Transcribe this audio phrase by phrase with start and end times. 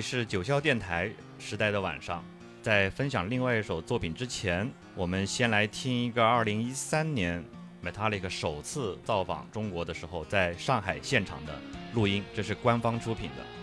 [0.00, 2.24] 是九霄电台时代的晚上，
[2.62, 7.44] 在分享另外一首作品之前，我们先来听一个2013年
[7.84, 11.52] Metallica 首次造访中国的时候，在上海现场的
[11.94, 13.59] 录音，这是官方出品的。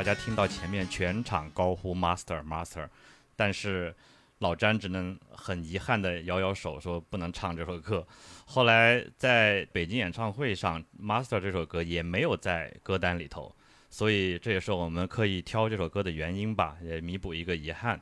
[0.00, 2.88] 大家听到前面全场高呼 “Master Master”，
[3.36, 3.94] 但是
[4.38, 8.06] 老詹只能很遗憾地摇摇手，说不能唱这首歌。
[8.46, 13.54] 后来在北京演唱会上，“Master” 这首歌也没有在歌单里头，
[13.90, 18.00] 所以这也是我们刻意挑这首歌的原因吧，也弥补一个遗憾。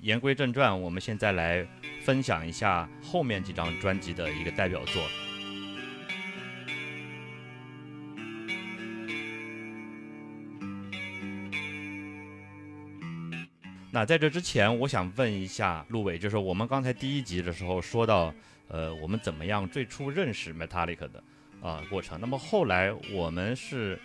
[0.00, 1.68] 言归正传，我们现在来
[2.06, 5.02] 分享一下后面几张专辑的一个代表作。
[13.94, 18.34] 那在这之前，我想问一下陆伟，就是我们刚才第一集的时候说到，
[18.66, 21.22] 呃，我们怎么样最初认识 Metallica 的
[21.62, 22.20] 啊、过程？
[22.20, 23.96] 那么后来我们是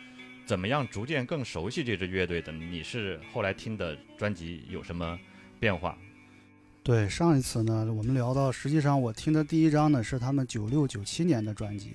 [0.46, 2.52] 怎么样逐渐更熟悉这支乐队的？
[2.52, 5.20] 你是后来听的专辑有什么
[5.60, 5.98] 变化？
[6.84, 11.94] 对，上一次呢，我们聊到，实际上我听的第一张呢是他们九六九七年的专辑，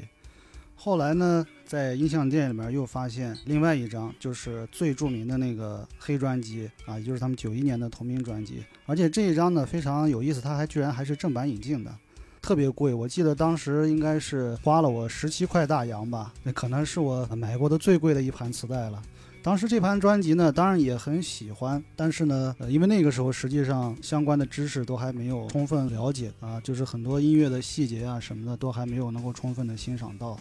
[0.77, 11.95] 后来呢，在音像店里面又发现另外一张，就是最著名的那个黑专辑啊，也就是他们九一年的同名专辑，而且这一张呢非常有意思，它还居然还是正版引进的。
[12.43, 19.03] 特别贵，我记得当时应该是花了我十七块大洋吧，那可能是我买过的最贵的一盘磁带了。
[19.43, 30.39] 当时这盘专辑呢，当然也很喜欢，但是呢，因为那个时候实际上相关的知识都还没有充分了解啊，就是很多音乐的细节啊什么的都还没有能够充分的欣赏到。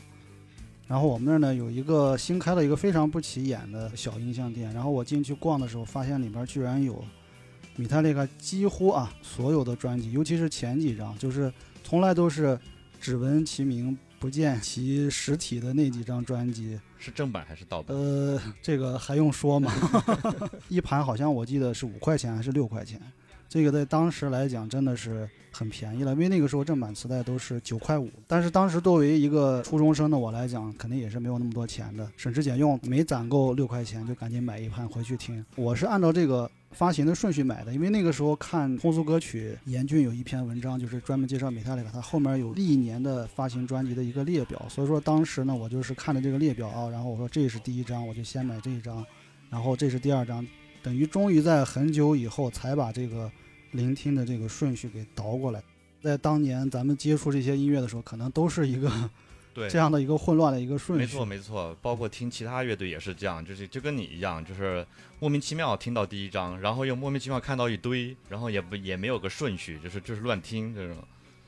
[0.93, 7.03] 然后我们那儿呢有一个新开了一个非常不起眼的小音像店，然后我进去逛的时候，发现里边居然有
[7.75, 11.51] 米特利卡几乎啊所有的专辑，尤其是前几张，就是
[11.83, 12.59] 从来都是
[13.01, 17.97] 只闻其名不见其实体的那几张专辑，是正版还是盗版？
[17.97, 19.73] 呃，这个还用说吗？
[20.69, 23.01] 一盘好像我记得是五块钱还是六块钱，
[23.53, 28.09] 这个在当时来讲真的是很便宜了，因为那个时候正版磁带都是九块五。
[28.25, 35.45] 但是当时作为一个初中生的我来讲，肯定也是没有那么多钱的，省吃俭用，没攒够六块钱就赶紧买一盘回去听。
[35.55, 36.49] 我是按照这个。
[36.73, 49.05] 发行的顺序买的，因为那个时候看通俗歌曲，严俊有一篇文章，就是专门介绍美泰里卡，它后面有历年的发行专辑的一个列表，所以说当时呢，我就是看着这个列表啊，然后我说这是第一张，我就先买这一张，
[49.51, 50.43] 然后这是第二张，
[50.81, 53.31] 等于终于在很久以后才把这个
[53.73, 55.61] 聆听的这个顺序给倒过来。
[56.01, 58.91] 在当年咱们接触这些音乐的时候，可能都是一个
[59.53, 61.06] 对这样的一个混乱的一个顺序。
[61.06, 64.85] 没错没错，包括听其他乐队也是这样，就是就跟你一样，就是
[65.19, 70.97] 莫名其妙听到第一张，然后又莫名其妙看到一堆，然后也不也没有个顺序，就是就是乱听这种。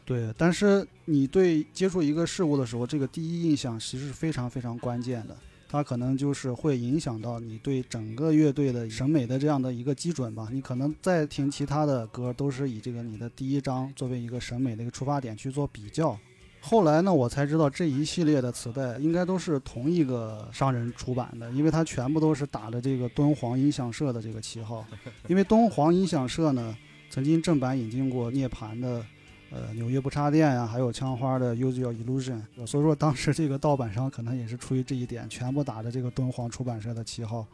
[0.06, 5.36] 对，但是你对接触一个事物的时候，这个第一印象其实是非常非常关键的，
[5.68, 10.48] 它可能就是会影响到你对整个乐队的审美的这样的一个基准吧。
[10.52, 16.18] 你可能再听其他的歌，都是以这个你的第一章作为一个审美的一个出发点去做比较。
[16.62, 24.84] 后来呢，我才知道这一系列的磁带应该都是同一个商人出版的，因为它全部都是打着这个敦煌音响社的这个旗号。
[25.28, 26.76] 因为敦煌音响社呢，
[27.12, 29.06] 曾经正版引进过涅槃的，
[29.56, 32.42] 呃，纽约不插电呀、还有枪花的 Use Your Illusion。
[32.68, 37.48] 所以说当时这个盗版商可能也是出于这一点，全部打着这个敦煌出版社的旗号。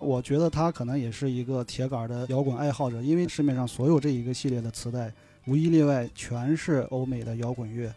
[0.00, 5.12] 我觉得他可能也是一个铁杆的摇滚爱好者，因为市面上所有这一个系列的磁带，
[5.46, 7.94] 无一例外全是欧美的摇滚乐。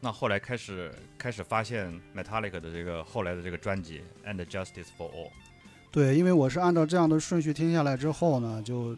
[0.00, 5.26] 那后来开始开始发现 Metallica 的这个后来的这个专辑《And Justice for All》，
[5.90, 8.96] 对，因为我是按照这样的顺序听下来之后呢，就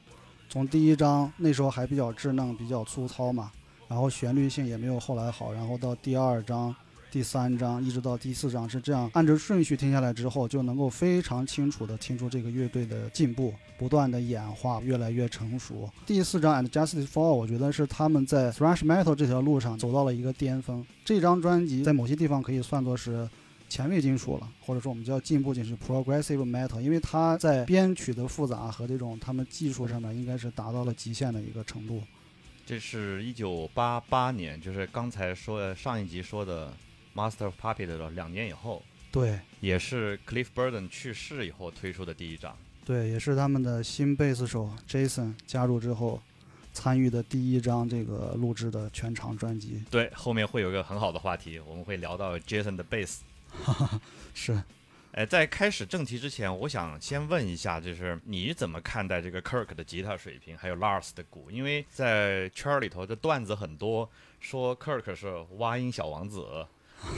[0.55, 3.51] 从第一章那时候还比较稚嫩、比较粗糙嘛，
[3.89, 6.73] 然后旋律性也没有后来好，然后到第二章、
[7.11, 15.91] 第三章一直到第四章是这样按照顺序听下来之后，就能够非常清楚的听出这个乐队的进步，不断的演化，越来越成熟。
[16.07, 20.87] 第四章 And Justice for All，我觉得是他们在 thrash metal 这条路上走到了一个巅峰。
[21.05, 23.29] 这张专辑在某些地方可以算作是
[23.75, 32.01] 前卫金属了，或者说我们叫进步金属 （progressive metal），因为它在编曲的复杂和这种他们技术上面应该是达到了极限的一个程度。
[32.65, 36.73] 这是一九八八年，就是刚才说上一集说的。
[37.17, 38.83] Master of Puppet 的两年以后，
[39.13, 46.21] 对，也是 Cliff Burton 去世以后推出的第一张，对，也是他们的新贝斯手 Jason 加入之后
[46.73, 49.85] 参与的第一张这个录制的全长专辑。
[49.93, 53.23] 对，后面会有一个很好的话题，我们会聊到 Jason 的贝斯。
[54.35, 54.63] 是，
[55.13, 61.51] 哎，在开始正题之前，我想先问一下，就是你怎么看待这个 Kirk 的吉他水平，还有 Lars 的鼓？
[61.51, 64.11] 因为在圈里头的段子很多，
[64.41, 66.67] 说 Kirk 是挖音小王子。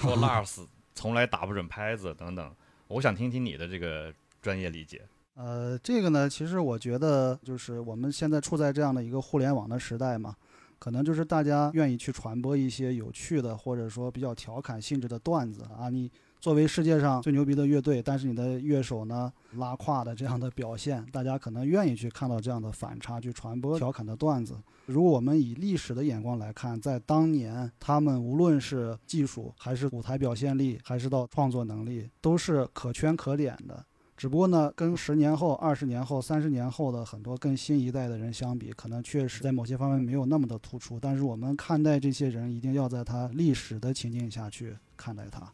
[0.00, 2.54] 说 Lars 从来打不准拍子等等，
[2.88, 4.12] 我想听听你的这个
[4.42, 5.02] 专业理解。
[5.34, 10.34] 呃，这个呢，其实我觉得就是我们现在处在这样的一个互联网的时代嘛，
[10.78, 16.10] 可能就是大家愿意去传播一些有趣的或者说比较调侃性质的段子啊，你。
[16.40, 24.56] 作为世界上最牛逼的乐队，但是你的乐手呢拉胯的这样的表现，大家可能愿意去看到这样的反差，去传播调侃的段子。
[24.86, 33.84] 如果我们以历史的眼光来看，在当年，他们无论是技术，还是舞台表现力，还是到创作能力，都是可圈可点的。
[34.16, 40.98] 只不过呢，跟十年后、二十年后、三十年后的很多更新一代的人相比，可能确实在某些方面没有那么的突出。
[40.98, 45.52] 但是我们看待这些人，一定要在他历史的情境下去看待他。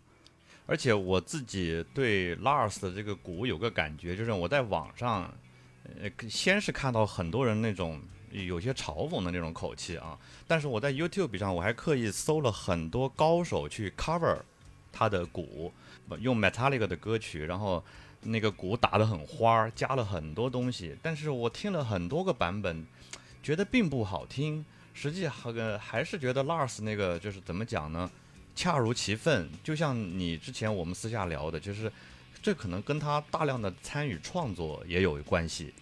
[0.66, 5.32] 而且我自己对 Lars 的这个鼓有个感觉，就是我在网上，
[6.00, 8.00] 呃，先是看到很多人那种
[8.30, 14.38] 有些嘲讽的那种口气啊，但是我在 YouTube 上我还刻意搜了很多高手去 cover
[14.92, 15.72] 他的鼓，
[16.20, 17.84] 用 Metallica 的歌曲，然后
[18.22, 22.86] 那个鼓打得很花，加了很多东西，但是我听了很多个版本，
[23.42, 24.64] 觉得并不好听，
[24.94, 28.10] 实际还还是觉得 Lars 那个就是怎么讲呢？
[28.54, 31.90] 恰如其分，就像你之前我们私下聊的，就是
[32.43, 35.72] 这可能跟他大量的参与创作也有关系。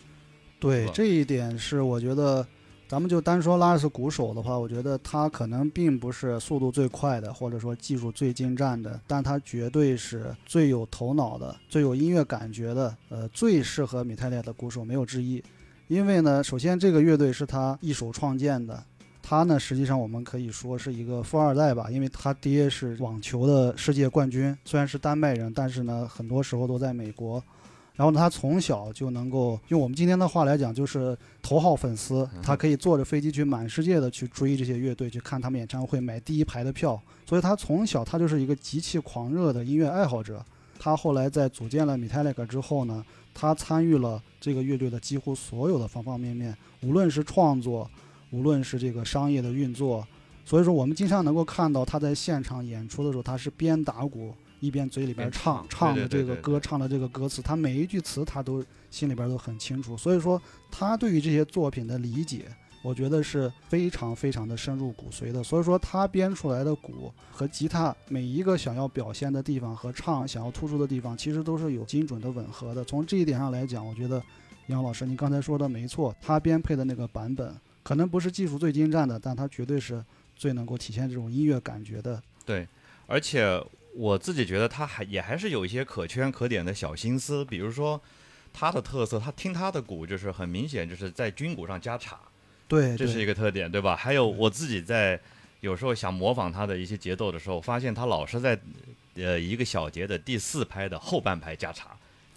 [0.59, 2.47] 对这一点是我觉得，
[2.87, 15.43] 咱们就单说拉尔斯鼓手的话，我觉得他可能并不是速度最快的，或者说技术最精湛的，但他绝对是最有头脑的、最有音乐感觉的，呃，最适合米泰利亚的鼓手，没有之一。
[15.89, 18.85] 因为呢，首先这个乐队是他一手创建的。
[19.31, 27.41] 他呢，实际上我们可以说是一个富二代吧，因为他爹是网球的世界冠军，虽然是丹麦人，但是呢，很多时候都在美国。
[27.95, 32.29] 然后呢，他从小就能够用我们今天的话来讲，就是头号粉丝。
[32.43, 37.01] 他可以坐着飞机去满世界的去追这些乐队，去看他们演唱会，买第一排的票。
[37.25, 40.45] 所以他从小他就是一个极其狂热的音乐爱好者。
[40.77, 47.89] 他后来在组建了 Metallica 之后呢，他参与了这个乐队的几乎所有的方方面面，无论是创作。
[48.31, 50.07] 无论是这个商业的运作，
[50.45, 59.97] 所以说我们经常能够看到他在现场演出的时候，他是边打鼓一边嘴里边唱唱的这个歌，唱的这个歌词，他每一句词他都心里边都很清楚。
[59.97, 60.41] 所以说
[60.71, 62.47] 他对于这些作品的理解，
[62.83, 65.43] 我觉得是非常非常的深入骨髓的。
[65.43, 72.85] 所以说他编出来的鼓和吉他每一个想要表现的地方和唱想要突出的地方，其实都是有精准的吻合的。
[72.85, 74.23] 从这一点上来讲，我觉得
[74.67, 77.55] 杨老师你刚才说的没错，他编配的那个版本。
[77.91, 80.01] 可能不是技术最精湛的，但它绝对是
[80.37, 82.23] 最能够体现这种音乐感觉的。
[82.47, 82.65] 对，
[83.09, 83.61] 而且
[83.97, 88.01] 我自己觉得他还也还是有一些可圈可点的小心思，比如说
[88.53, 92.15] 他的特色，他听他的鼓就是很明显就是在军鼓上加镲，
[92.69, 93.97] 对，这是一个特点，对吧？
[93.97, 95.21] 还有我自己在
[95.61, 98.57] 有时候想模仿他的一些节奏的时候，发现他老是在
[99.17, 101.87] 呃一个小节的第四拍的后半拍加镲，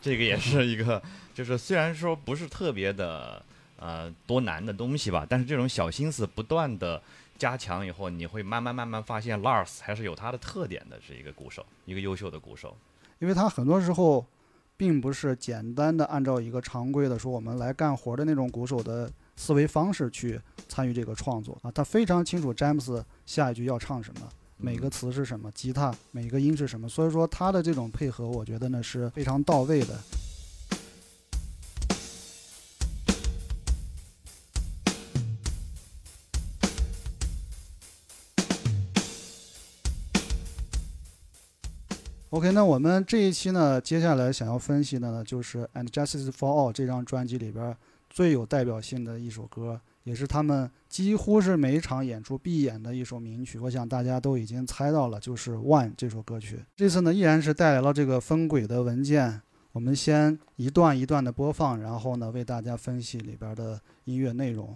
[0.01, 0.99] 这个也是一个，
[1.31, 3.45] 就是虽然说不是特别的。
[3.83, 5.27] 呃，多难的东西吧？
[5.29, 7.01] 但是这种小心思不断的
[7.37, 12.77] 加强以后，你会慢慢慢慢发现，Lars 还是有他的特点的，是一个鼓手，一个优秀的鼓手。
[13.19, 14.25] 因为他很多时候
[14.77, 29.99] 并不是简单的按照一个常规的说我们来干活的那种鼓手的思维方式去参与这个创作啊，他非常清楚詹姆斯下一句要唱什么，每个词是什么，吉他每个音是什么，所以说他的这种配合，我觉得呢是非常到位的。
[42.33, 47.77] OK，那我们这一期呢，接下来想要分析的呢，就是《And Justice for All》这张专辑里边
[48.09, 53.59] 最有代表性的一首歌，也是他们几乎是每一场演出必演的一首名曲。
[53.59, 56.59] 我想大家都已经猜到了，就是《One》这首歌曲。
[56.75, 59.39] 这次呢，依然是带来了这个分轨的文件，
[59.71, 64.75] 我们先一段一段的播放，然后呢，为大家分析里边的音乐内容。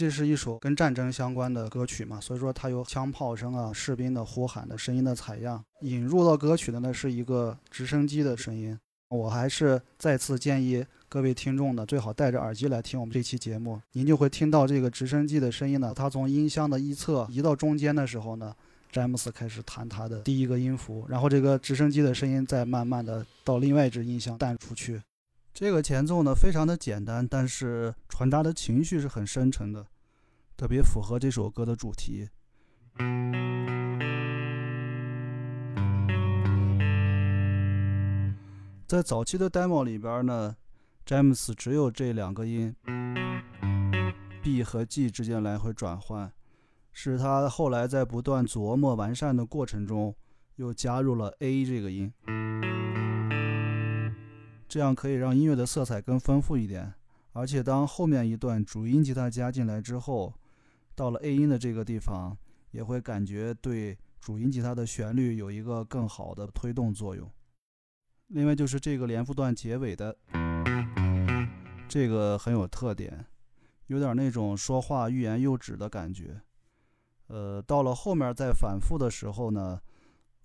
[0.00, 5.62] 这是一首跟战争相关的歌曲嘛，所以说它有枪炮声啊、士兵的呼喊的声音的采样。
[5.82, 8.74] 引入到歌曲的呢是一个直升机的声音。
[9.10, 15.92] 我还是再次建议各位听众呢，最好戴着耳机来听我们这期节目，您就会听到这个直升机的声音呢。
[15.94, 18.56] 它从音箱的一侧移到中间的时候呢，
[18.90, 25.02] 詹姆斯开始弹他的第一个音符，然后这个直升机的声音再慢慢的到另外一只音箱淡出去。
[25.60, 29.86] 这个前奏呢，非常的简单，但是传达的情绪是很深沉的，
[30.56, 32.30] 特别符合这首歌的主题。
[38.86, 40.56] 在早期的 demo 里边呢，
[41.04, 42.74] 詹姆斯只有这两个音
[44.42, 46.32] ，B 和 G 之间来回转换，
[46.90, 50.16] 是他后来在不断琢磨完善的过程中，
[50.56, 52.10] 又加入了 A 这个音。
[54.70, 56.94] 这样可以让音乐的色彩更丰富一点，
[57.32, 60.32] 而且当后面一段主音吉他加进来之后，
[60.94, 62.38] 到了 A 音的这个地方，
[62.70, 67.28] 也会感觉对主音吉他的旋律有一个更好的推动作用。
[68.28, 70.16] 另外就是这个连复段结尾的，
[71.88, 73.26] 这个很有特点，
[73.88, 76.40] 有点那种说话欲言又止的感觉。
[77.26, 79.80] 呃，到了后面再反复的时候呢。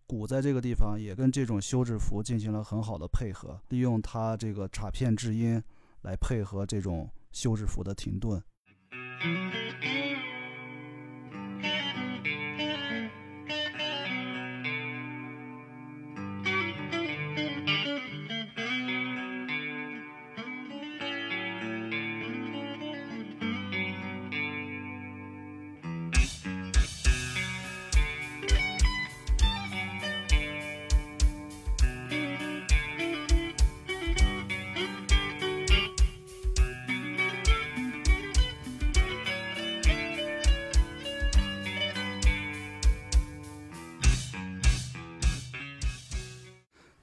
[0.07, 5.61] 鼓在这个地方也跟这种休止符进行了很好的配合，利用它这个插片制音
[6.01, 8.41] 来配合这种休止符的停顿。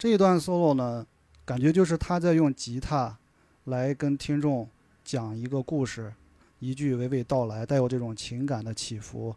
[0.02, 1.06] 这一段 solo 呢，
[1.44, 3.16] 感觉就是他在用吉他
[3.66, 4.68] 来跟听众
[5.04, 6.12] 讲一个故事，
[6.58, 9.32] 一句娓娓道来，带有这种情感的起伏。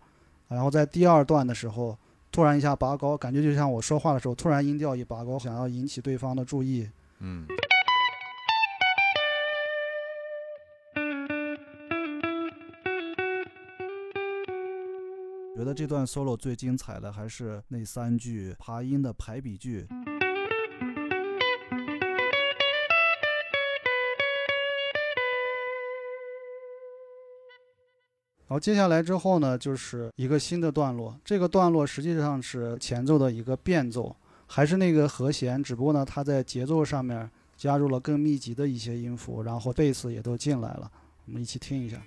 [0.47, 1.95] 然后在第二段的时候，
[2.31, 6.89] 突然一下拔高，感觉就像我说话的时候，突然音调一拔高，想要引起对方的注意。
[7.19, 7.45] 嗯。
[15.55, 19.87] 觉得这段 solo 最精彩的还是那三句爬音的排比句。
[28.55, 31.13] 后接下来之后呢，就是一个新的段落。
[31.25, 34.15] 这个段落实际上是前奏的一个变奏，
[34.47, 40.89] 还是那个和弦，只不过呢，它在节奏上面加入了更密集的一些音符，然后贝斯也都进来了。
[41.25, 42.01] 我们一起听一下。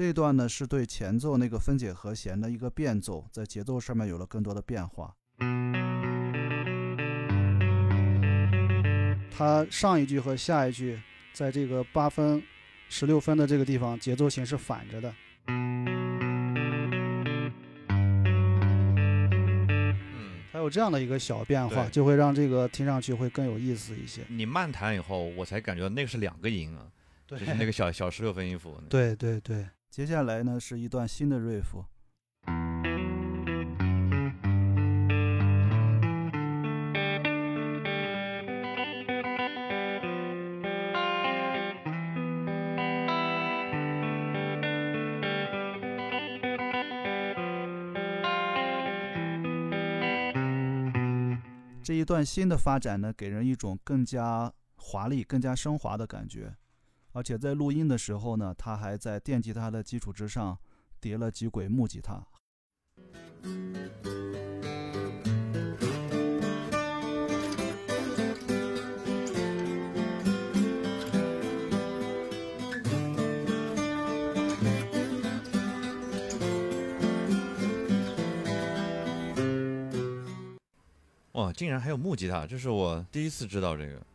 [0.00, 5.14] 这段呢是对前奏那个分解和弦的一个变奏，在节奏上面有了更多的变化。
[9.30, 10.98] 它上一句和下一句
[11.34, 12.42] 在这个八分、
[12.88, 15.14] 十六分的这个地方节奏型是反着的。
[15.48, 15.84] 嗯，
[20.50, 24.22] 它有这样的一个小变化，就会让这个听上去会更有意思一些。
[24.28, 26.86] 你慢弹以后，我才感觉那个是两个音啊，
[27.26, 28.80] 就是那个小小十六分音符。
[28.88, 29.66] 对对对。
[29.90, 31.84] 接下来呢是一段新的 riff。
[51.82, 56.54] 这一段新的发展呢，给人一种更加华丽、更加升华的感觉。
[57.12, 60.56] 而且在录音的时候呢，他还在电吉他的基础之上
[61.00, 62.24] 叠了几轨木吉他。
[81.32, 84.09] 哇，竟然还有木吉他，这是我第一次知道这个。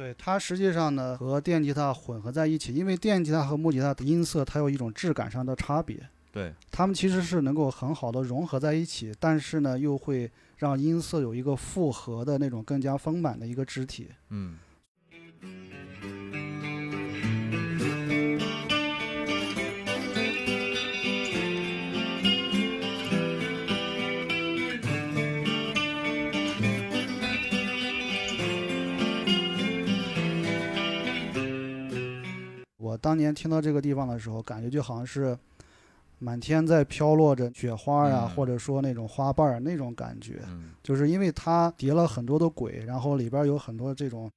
[0.00, 6.00] 对，它实际上呢和电吉他混合在一起，因为电吉他和木吉他的音色它有一种质感上的差别，
[6.32, 14.08] 对，它们其实是能够很好的融合在一起，但是呢又会让音色有一个复合的那种更加丰满的一个肢体。
[14.30, 14.56] 嗯。
[33.00, 35.36] 当年听到这个地方的时候，感觉就好像是
[36.18, 38.30] 满天在飘落着雪花呀，嗯。
[38.36, 44.30] 或者说那种花瓣儿那种感觉，嗯，就是因为它叠了很多的轨，然后里边有很多这种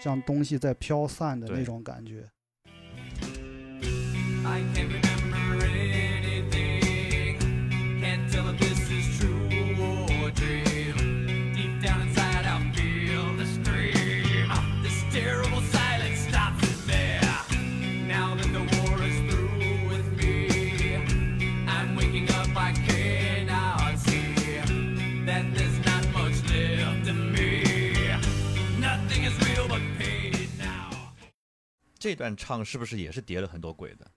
[0.00, 2.24] 像东西在飘散的那种感觉。
[4.44, 4.62] I
[31.98, 34.10] 这段唱是不是也是叠了很多轨的？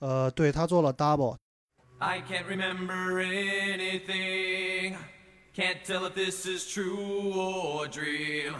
[0.00, 4.96] 呃，对他做了 double，I can't remember anything.
[5.54, 8.54] Can't tell if this is true or dream.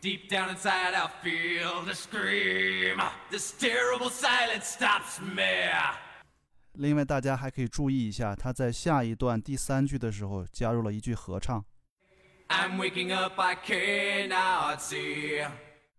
[0.00, 3.00] Deep down inside, I feel the scream.
[3.30, 5.70] This terrible silence stops me.
[6.74, 11.64] 另外，大家还可以注意一下，他在下一段第三句的时候加入了一句合唱。
[12.48, 15.48] I'm waking up, I cannot see.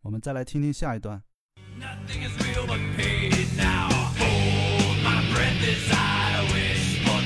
[0.02, 1.24] 我们再来听听下一段。
[1.80, 3.90] Nothing is real but pain now.
[4.18, 7.20] Hold my breath as I wish for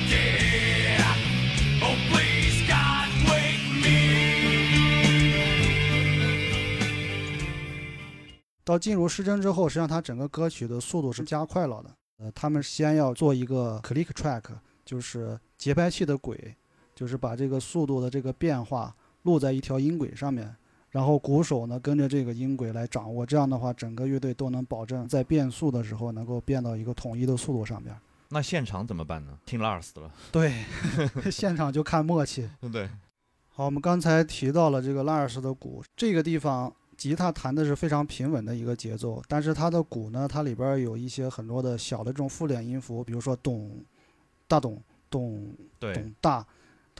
[1.82, 3.96] oh please God, wake me.
[8.64, 11.90] 到进入失真之后，实际上它整个歌曲的速度是加快了的。
[12.18, 14.42] 呃，他们先要做一个 click track，
[14.84, 16.54] 就是节拍器的轨，
[16.94, 20.54] 就是把这个速度的这个变化录在一条音轨上面，
[20.90, 27.96] 然后鼓手呢跟着这个音轨来掌握，这样的话整个乐队都能保证在变速的时候能够变到一个统一的速度上边。
[28.28, 29.38] 那现场怎么办呢？
[29.44, 30.64] 听 Lars 的了，对，
[31.30, 32.48] 现场就看默契。
[32.72, 32.88] 对？
[33.48, 43.84] 好，我们刚才提到了这个 Lars 的鼓，这个地方吉他弹的是非常平稳的一个节奏，但是它的鼓呢，它里边有一些很多的小的这种附点音符，比如说咚、
[44.46, 46.46] 大咚、咚、咚大，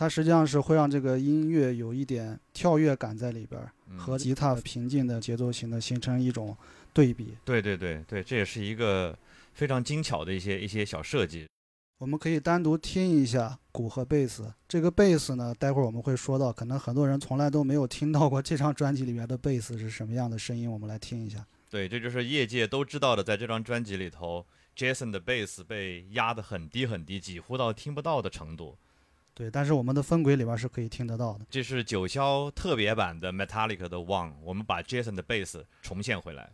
[0.00, 3.60] 它实际上是会让这个音乐有一点跳跃感在里边，
[3.90, 6.56] 嗯和吉他平静的节奏型的形成一种
[6.94, 7.36] 对比。
[7.44, 9.14] 对对对对，这也是一个
[9.52, 11.46] 非常精巧的一些一些小设计。
[11.98, 14.50] 我们可以单独听一下鼓和贝斯。
[14.66, 21.44] 这个贝斯呢，待会儿我们会说到，可能很多人从来都没有听到过这张专辑里面的贝斯是什么样的声音，我们来听一下。
[21.68, 28.78] 对，这就是业界都知道的，在这张专辑里头，Jason 的贝斯被压得很低很低，几乎到听不到的程度。
[29.32, 31.46] 对，但是我们的分轨里边是可以听得到的。
[31.48, 36.52] 这是九霄特别版的 Metallica 的 One，我们把 Jason 的贝斯重现回来。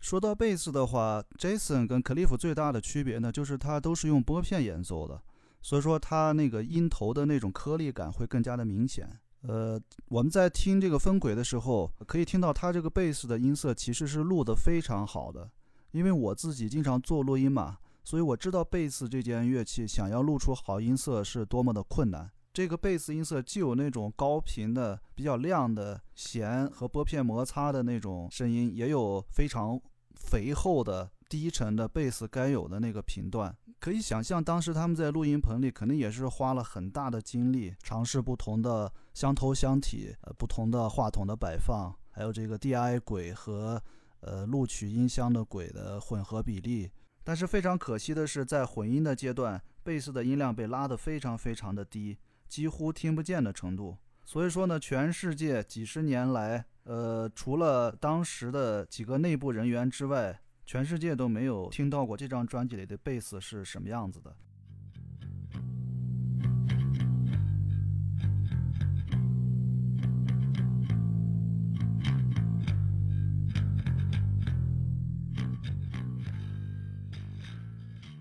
[0.00, 5.20] 说到贝斯的话，Jason 跟 Cliff 最大的区别呢，就是他都是用拨片演奏的，
[5.60, 9.08] 所以说它那个音头的那种颗粒感会更加的明显。
[9.42, 15.48] 呃，我们在听这个分轨的时候，可以听到它这个贝斯的音色其实是录得非常好的。
[15.92, 22.30] 因为我自己经常做录音嘛，所以我知道贝斯这件乐器想要录出好音色是多么的困难。
[22.52, 29.80] 这个贝斯音色既有那种高频的、比较亮的弦和拨片摩擦的那种声音，也有非常
[30.16, 33.56] 肥厚的低沉的贝斯该有的那个频段。
[33.80, 43.80] 可以想象，当时他们在录音棚里肯定也是花了很大的精力，尝试不同的箱头箱体，呃，不同的话筒的摆放，还有这个 DI 轨和
[44.20, 46.90] 呃录取音箱的轨的混合比例。
[47.22, 53.96] 但是非常可惜的是，在混音的阶段，贝斯的音量被拉得非常非常的低，几乎听不见的程度。
[54.24, 64.36] 所以说呢，全世界几十年来，呃，除了当时的几个内部人员之外，全世界都没有听到过这张专辑里的贝斯是什么样子的。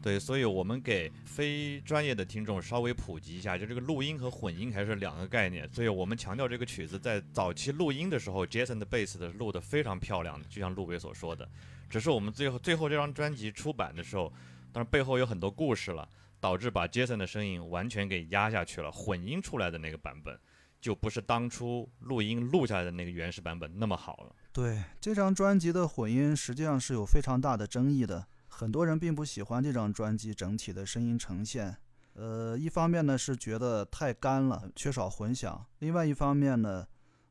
[0.07, 5.69] 对，所以我们给非专业的听众稍微普及一下，就这个录音和混音还是两个概念。
[5.73, 11.45] 所以我们强调这个曲子在早期录音的时候，Jason 的贝斯的录的非常漂亮，就像陆伟所说的。
[11.89, 14.31] 只是我们最后最后这张专辑出版的时候，
[14.71, 16.07] 当然背后有很多故事了，
[16.39, 20.39] 导致把 Jason 的声音完全给压下去了，混音出来的那个版本
[20.79, 24.33] 就不是当初录音录下来的那个原始版本那么好了。
[24.53, 28.25] 对这张专辑的混音，实际上是有非常大的争议的。
[28.57, 31.77] 很多人并不喜欢这张专辑整体的声音呈现。
[32.13, 36.83] 呃，一方面呢是觉得太干了，缺少混响；另外一方面呢，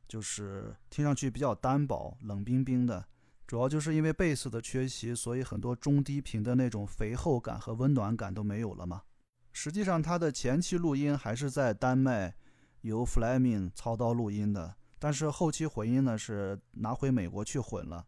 [0.06, 3.04] 就是听上去比较单薄、冷冰冰的。
[3.44, 9.02] 主要就是因为贝斯的缺席，所以很多中低频的那种肥厚感和温暖感都没有了嘛。
[9.52, 12.32] 实际上，它的前期录音还是在丹麦
[12.82, 18.06] 由 Fleming 操刀录音的，但是后期混音呢是拿回美国去混了。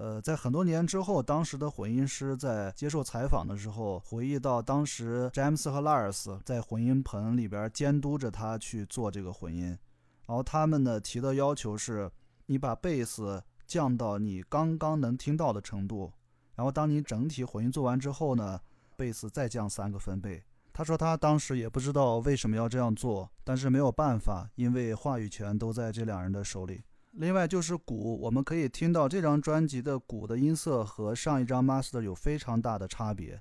[0.00, 9.76] 呃，在很多年之后，当时的混音师在接受采访的时候回忆到，当时詹姆斯和拉尔斯在混音棚里边监督着他去做这个混音，
[10.24, 12.08] 然后他们呢提的要求是，
[12.46, 16.12] 你把贝斯降到你刚刚能听到的程度，
[16.54, 18.60] 然后当你整体混音做完之后呢，
[18.94, 20.40] 贝斯再降三个分贝。
[20.72, 26.84] 他说他当时也不知道为什么要这样做，但是没有办法，因为话语权都在这两人的手里。
[27.12, 33.40] 另外就是鼓，我们可以听到这张专辑的鼓的音色和上一张 Master 有非常大的差别。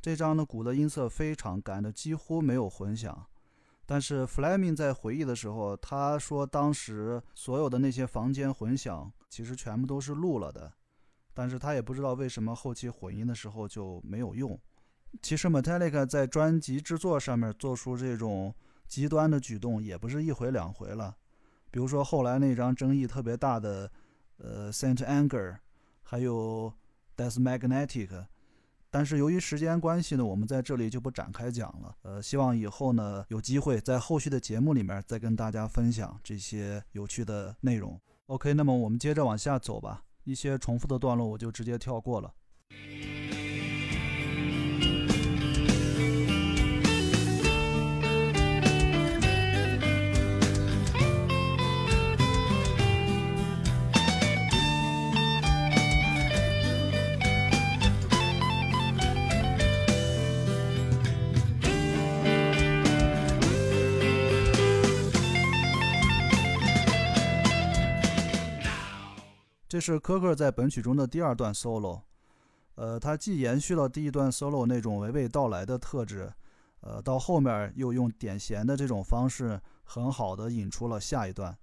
[0.00, 3.26] 这张的鼓的音色非常干的，几乎没有混响。
[3.84, 10.72] 但是 Fleming 在回忆的时候，他说当时所有的那些房间混响其实全部都是录了的，
[11.34, 14.58] 但是他也不知道为什么后期混音的时候就没有用。
[15.20, 18.54] 其实 Metallica 在专辑制作上面做出这种
[18.86, 21.16] 极端的举动也不是一回两回了。
[21.70, 23.90] 比如说后来那张争议特别大的，
[24.38, 25.56] 呃，Saint Anger，
[26.02, 26.72] 还有
[27.16, 28.26] Death Magnetic，
[28.90, 31.96] 但是由于时间关系呢，我们在这里就不展开讲了。
[32.02, 38.00] 呃，希望以后呢有机会在后续的节目里面再跟大家分享这些有趣的内容。
[38.26, 42.32] OK，那么我们接着往下走吧，一些重复的段落我就直接跳过了。
[69.80, 72.02] 是科克在本曲中的第二段 solo，
[72.74, 76.32] 呃，它既延续了第一段 solo 那种娓娓道来的特质，
[76.80, 81.56] 呃，到后面又用点弦的这种方式，很好的引出了下一段。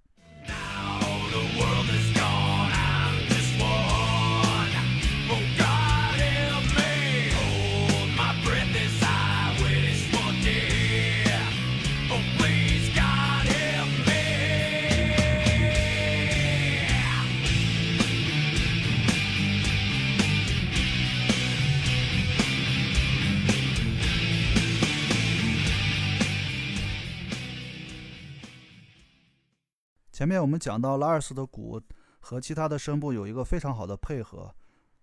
[30.28, 31.80] 前面我们讲到拉尔斯的鼓
[32.20, 34.54] 和其他的声部有一个非常好的配合，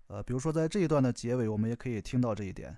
[0.05, 2.77] 呃，比如说在这一段的结尾，我们也可以听到这一点。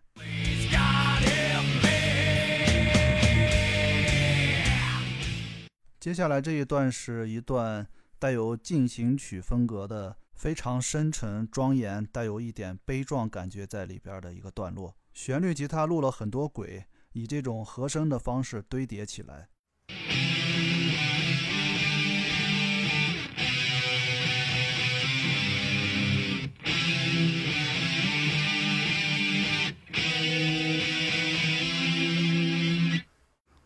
[5.99, 7.85] 接下来这一段是一段
[8.17, 14.95] 带有进行曲风格的、非常深沉庄严、带有一点悲壮感觉在里边的一个段落。
[15.13, 19.49] 旋律吉他录了很多轨，以这种和声的方式堆叠起来。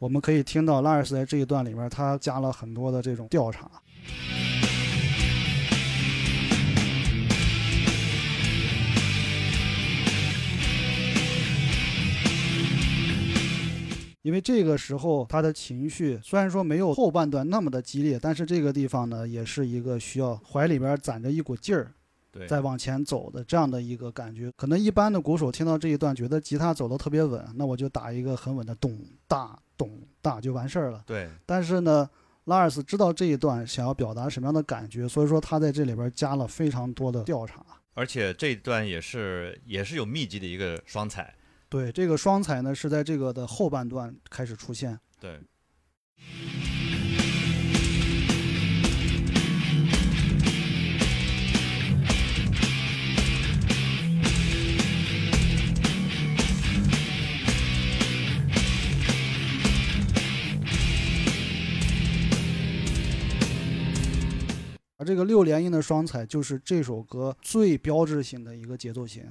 [0.01, 3.69] 我们可以听到拉尔斯在这一段里面他加了很多的这种调查。
[14.23, 21.93] 因为这个时候他的情绪虽然说没有后半段那么的激烈但是这个地方呢也是一个需要怀里边攒着一股劲儿
[22.47, 24.51] 再往前走的这样的一个感觉。
[24.57, 31.03] 可能一般的鼓手听到这一段觉得吉他走的特别稳那我就打一个很稳的咚哒咚大就完事儿了。
[31.07, 32.07] 对，但是呢，
[32.43, 37.65] 拉尔斯知道这一段想要表达什么样的感觉，所以说他在这里边加了非常多的调查。
[37.93, 41.33] 而且这一段也是也是有密集的一个双彩，
[41.67, 44.99] 对，这个双彩呢是在这个的后半段开始出现。
[45.19, 45.39] 对，
[65.01, 69.23] 而这个六连音的双踩就是这首歌最标志性的一个节奏型。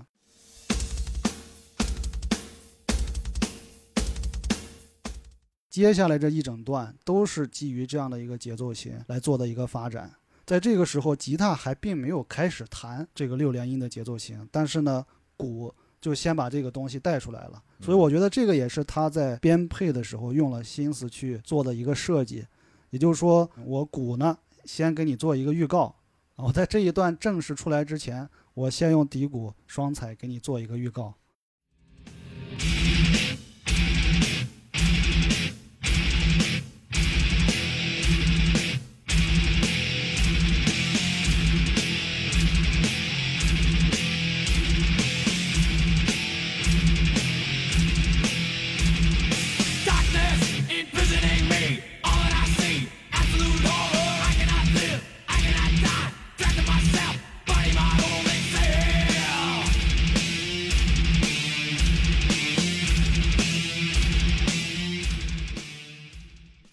[5.69, 10.13] 接下来这一整段都是基于这样的一个节奏型来做的一个发展。
[10.45, 15.07] 在这个时候，吉他还并没有开始弹这个六连音的节奏型，但是呢，
[15.37, 17.63] 鼓就先把这个东西带出来了。
[17.81, 22.45] 所以我觉得这个也是他在编配的时候用了心思去做的一个设计。
[22.91, 25.94] 也就是说，我鼓呢先给你做一个预告，
[26.37, 31.14] 我在这一段正式出来之前，我先用底鼓双踩给你做一个预告。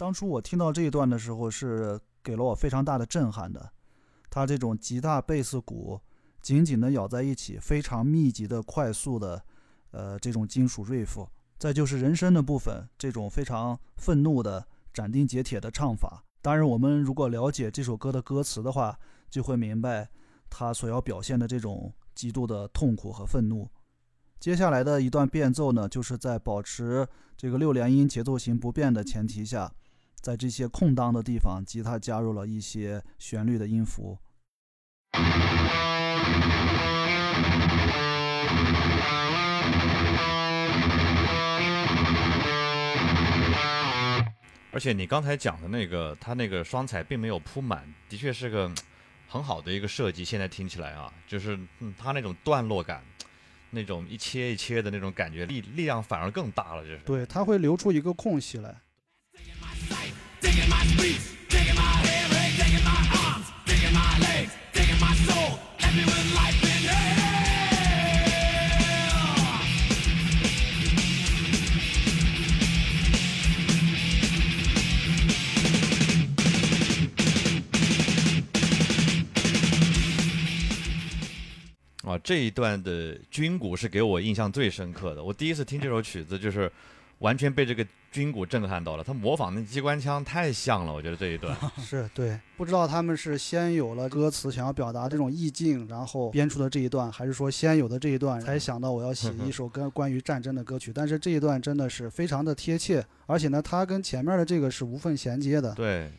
[0.08, 3.70] 当初我听到这一段的时候，是给了我非常大的震撼的。
[4.30, 6.00] 它这种吉他、贝斯、鼓
[6.42, 9.44] 紧紧的咬在一起，非常密集的、快速的，
[9.92, 11.28] 呃，这种金属 riff，
[11.60, 16.24] 再就是人声的部分，这种非常愤怒的、斩钉截铁的唱法。
[16.42, 18.98] 当然，我们如果了解这首歌的歌词的话，
[19.30, 20.10] 就会明白
[20.50, 23.70] 他所要表现的这种极度的痛苦和愤怒。
[24.40, 29.70] 接下来的一段变奏呢，就是在保持这个六连音节奏型不变的前提下。
[30.28, 34.20] 在这些空档的地方，吉他加入了一些旋律的音符。
[44.74, 48.70] 而且你刚才讲的那个，它那个双踩并没有铺满，的确是个
[49.30, 50.26] 很好的一个设计。
[50.26, 53.02] 现在听起来啊，就是嗯，它那种段落感，
[53.70, 56.98] 那种一切一切的那种感觉，力力量反而更大了，就是。
[57.06, 58.76] 对，它会留出一个空隙来。
[82.24, 85.24] 这一段的军鼓是给我印象最深刻的。
[85.24, 86.70] 我第一次听这首曲子，就是
[87.20, 89.04] 完全被这个军鼓震撼到了。
[89.04, 91.56] 他模仿那机关枪太像了，我觉得这一段。
[91.78, 100.92] 是对，不知道他们是先有了歌词想要表达这种意境，然后编出的这一段，还是说先有的这一段才想到我要写一首跟关于战争的歌曲。
[100.94, 105.74] 但是这一段真的是非常的贴切，而且呢，它跟前面的这个是无缝衔接的。
[105.74, 106.12] 对，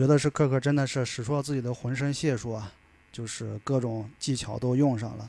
[0.00, 2.72] 觉得是克克真的是使出了自己的浑身解数啊，
[3.12, 5.28] 就是各种技巧都用上了。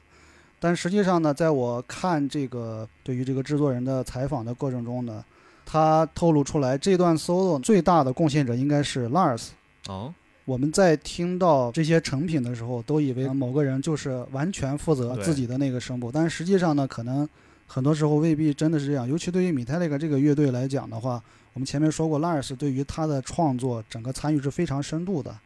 [0.62, 5.22] 但实际上呢，在我看这个对于这个制作人的采访的过程中呢，
[5.66, 9.50] 他透露出来这段 solo 最大的贡献者应该是 Lars。
[9.90, 10.14] 哦，
[10.46, 17.28] 我们在听到这些成品的时候，都以为某个人就是完全负责自己的那个声部，但实际上呢，可能
[17.68, 19.06] 很多时候未必真的是这样。
[19.06, 21.22] 尤其对于 Metallica 这个乐队来讲的话，
[21.54, 25.38] 我们前面说过拉尔斯对于他的创作整个参与是非常深度的，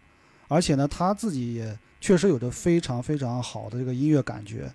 [0.48, 4.72] 而且呢，他自己也确实有着非常非常好的这个音乐感觉。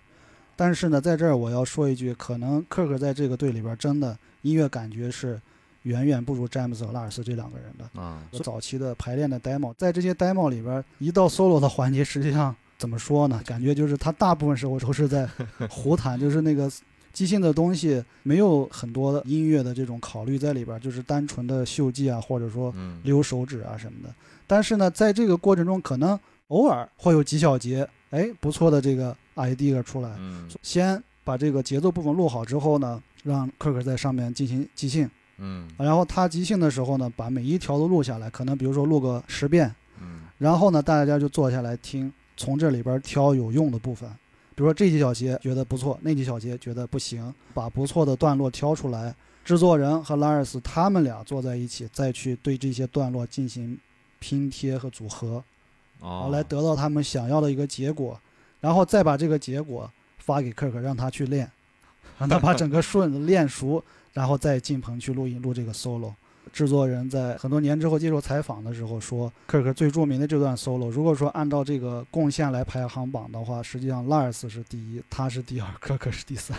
[0.57, 5.41] 但是呢，在这儿我要说一句，可能克克在这个队里边真的音乐感觉是
[5.85, 8.01] 远远不如詹姆斯和拉尔斯这两个人的。
[8.01, 13.41] 啊，早期的排练的 demo，在这些 demo 里边，一到 solo 的环节，实际上怎么说呢？
[13.47, 15.27] 感觉就是他大部分时候都是在
[15.71, 16.71] 胡弹，就是那个
[17.13, 24.15] 即兴的东西，没有很多音乐的这种考虑在里边，就是单纯的秀技啊，或者说嗯，溜手指啊什么的。
[24.47, 26.19] 但是呢，在这个过程中，可能
[26.49, 30.15] 偶尔会有几小节，哎，不错的这个 idea 出来。
[30.19, 35.09] 嗯先把这个节奏部分录好之后呢，让克克在上面进行即兴。
[35.39, 44.11] 嗯然后他即兴的时候呢，把每一条都录下来，可能比如说录个十遍，嗯然后呢，大家就坐下来听，从这里边挑有用的部分，
[44.61, 53.79] 比如说这几小节觉得不错，那几小节觉得不行，把不错的段落挑出来，制作人和拉尔斯他们俩坐在一起，再去对这些段落进行
[54.19, 55.43] 拼贴和组合，
[56.01, 58.21] 哦，来得到他们想要的一个结果，
[58.61, 61.51] 然后再把这个结果发给克克，让他去练，
[62.19, 66.13] 让他把整个 顺练熟，然后再进棚去录音录这个 solo。
[66.53, 76.59] 制作人在很多年之后接受采访的时候说，克克最著名的这段 solo，如果说按照这个贡献来排行榜的话，实际上 Lars 是第一，他是第二，克克是第三。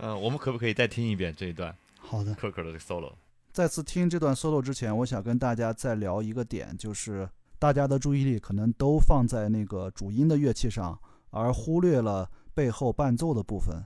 [0.00, 3.12] 嗯， 我们可不可以再听一遍这一段好的，克克的 solo？
[3.52, 10.98] 再次听这段 solo 之前，我想跟大家再聊一个点，就是大家的注意力可能都放在那个主音的乐器上，
[11.30, 13.82] 而忽略了背后伴奏的部分。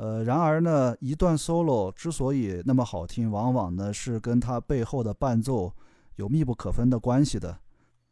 [0.00, 5.70] 呃，然而呢，一段 solo 之所以那么好听，往往呢是跟它背后的伴奏
[6.16, 7.54] 有密不可分的关系的。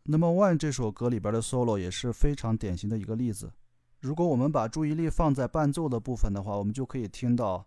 [0.03, 3.51] 那么《One》这首歌里边的 solo 也是非常典型的一个例子。
[4.01, 7.65] 如果我们把注意力放在伴奏的部分的话，我们就可以听到，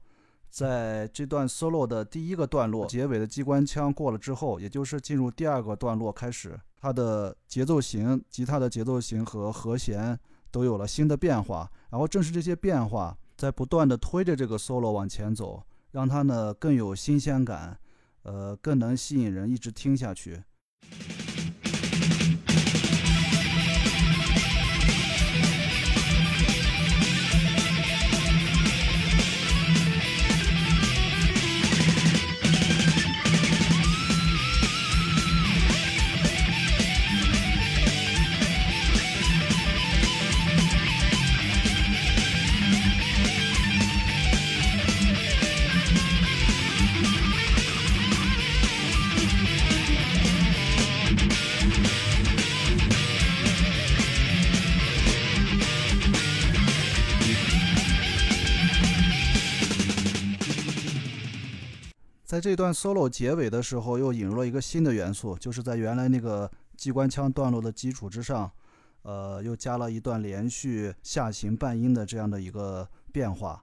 [0.52, 10.16] 在这段 solo 的第一个段落结尾的机关枪过了之后，也就是进入第二个段落开始，它的节奏型、吉他的节奏型和和弦
[10.52, 11.68] 都有了新的变化。
[11.90, 17.76] 然后正是这些变化，在不断的推着这个 solo 往前走，让它呢更有新鲜感，
[18.22, 20.44] 呃，更能吸引人一直听下去。
[62.32, 68.50] 在这段 solo 结尾的时候，又引入了一个新的元素，就是在原来那个机关枪段落的基础之上，
[69.02, 73.62] 呃，又加了一段连续下行半音的这样的一个变化，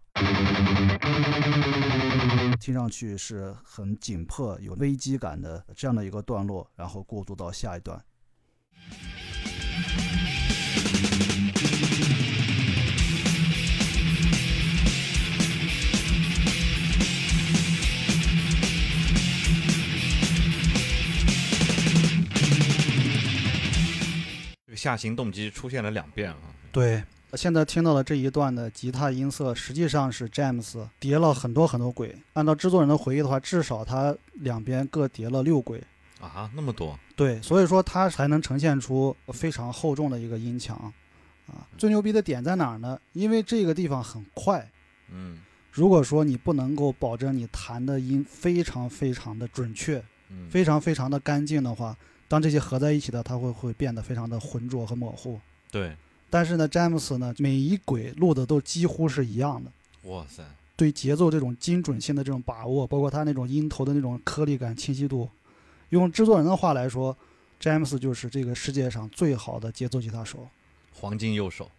[2.60, 7.98] 听上去是很紧迫、有危机感的这样的一个段落，然后过渡到下一段。
[24.88, 26.38] 下行动机出现了两遍啊。
[26.72, 27.02] 对，
[27.34, 32.16] 现在听到的这一段的吉他音色，实际上是詹姆斯叠了很多很多轨。
[32.32, 35.82] 按照制作人的回忆的话，至少他两边各叠了六轨。
[36.20, 40.76] 啊，那么多，对，所以说它才能呈现出非常厚重的一个音墙，
[41.46, 42.98] 啊，最牛逼的点在哪儿呢？
[43.12, 44.68] 因为这个地方很快，
[45.12, 45.38] 嗯
[45.70, 51.96] 如果说你不能够保证你弹的音非常非常的准确，嗯，非常非常的干净的话，
[52.28, 55.40] 当这些合在一起的，它会会变得非常的浑浊和模糊。
[55.70, 55.96] 对，
[56.30, 59.72] 但是呢，詹姆斯呢，每一轨录的都几乎是一样的，
[60.10, 60.44] 哇塞，
[60.76, 65.28] 对节奏这种精准性的这种把握，包括他那种音头的那种颗粒感、清晰度，
[65.88, 67.16] 用制作人的话来说，
[67.58, 70.46] 詹姆斯就是这个世界上最好的节奏吉他手。
[70.92, 71.70] 黄金右手。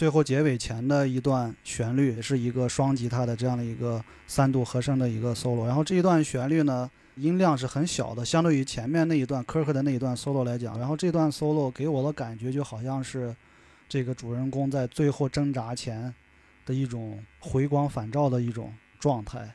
[0.00, 5.66] 最后结尾前的一段旋律，是一个双吉他的这样的一个三度和声的一个 solo。
[5.66, 13.36] 然后这一段旋律呢，音量是很小的，相对于前面那一段科克的那一段 solo 来讲，然后这段 solo 给我的感觉就好像是
[13.90, 16.14] 这个主人公在最后挣扎前
[16.64, 19.54] 的一种回光返照的一种状态。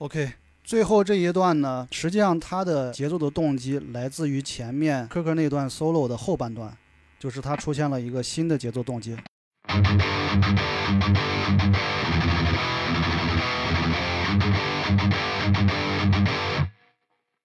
[0.00, 0.32] OK，
[0.64, 6.74] 最后这一段呢，实际上它的节奏的动机来自于前面科科那段 solo 的后半段，
[7.18, 9.14] 就是它出现了一个新的节奏动机。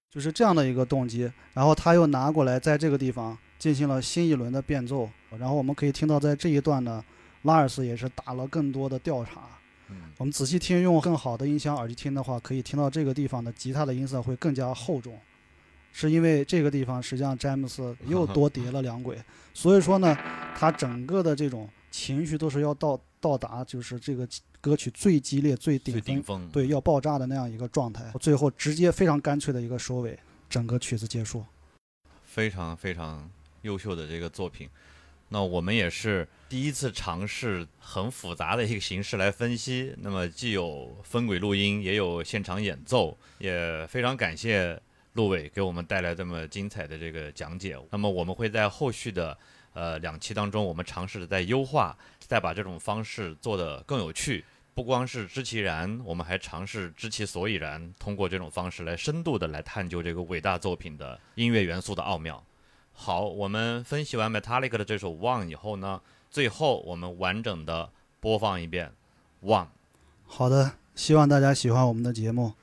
[0.09, 7.03] 就是这样的一个动机，然后他又拿过来在这个地方进行了新一轮的变奏，然后我们可以听到在这一段呢，
[7.41, 9.41] 拉尔斯也是打了更多的调查，
[9.89, 15.19] 嗯我们仔细听，用更好的音箱耳机听的话，可以听到这个地方的吉他的音色会更加厚重，
[15.91, 19.21] 是因为这个地方实际上詹姆斯又多叠了两轨，
[19.53, 20.17] 所以说呢，
[20.57, 24.27] 他整个的这种情绪都是要到到达就是这个
[24.59, 30.17] 歌曲最激烈、最顶峰最顶，峰，对，要爆炸的那样一个状态，最后直接非常干脆的一个收尾，
[30.49, 31.45] 整个曲子结束。
[32.23, 33.29] 非常非常
[33.61, 34.69] 优秀的这个作品。
[35.29, 44.79] 那我们也是第一次尝试很复杂的一个形式来分析，那么既有分轨录音，也有现场演奏，也非常感谢
[45.13, 47.77] 陆伟给我们带来这么精彩的这个讲解。
[47.89, 49.37] 那么我们会在后续的
[49.73, 54.45] 呃两期当中，我们尝试着在优化，再把这种方式做得更有趣。
[54.75, 62.43] 不光是知其然，我们还尝试知其所以然，通过这种方式来深度的来探究这个伟大作品的音乐元素的奥妙。
[62.97, 67.89] 好，我们分析完 Metallica 的这首《One》以后呢，最后我们完整的
[68.19, 68.93] 播放一遍
[69.45, 69.65] 《One》。
[70.25, 72.53] 好的，希望大家喜欢我们的节目。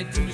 [0.00, 0.29] 来自信